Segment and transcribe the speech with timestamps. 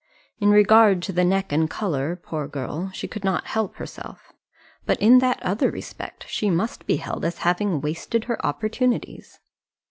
[0.39, 4.33] In regard to the neck and colour, poor girl, she could not help herself;
[4.87, 9.37] but in that other respect she must be held as having wasted her opportunities.